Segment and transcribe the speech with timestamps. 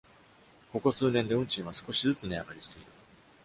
[0.73, 2.87] ここ数年で運賃は少しずつ値上がりしている。